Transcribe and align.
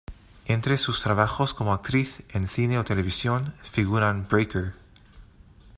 Entre 0.47 0.79
sus 0.79 1.03
trabajos 1.03 1.53
como 1.53 1.73
actriz, 1.73 2.23
en 2.33 2.47
cine 2.47 2.79
o 2.79 2.83
televisión, 2.83 3.53
figuran 3.61 4.27
"Breaker! 4.27 4.73